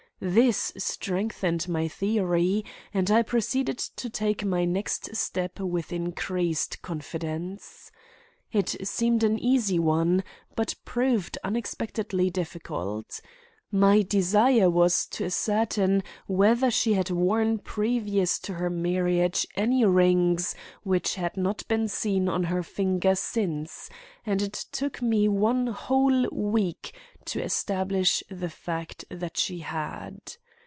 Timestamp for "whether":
16.27-16.69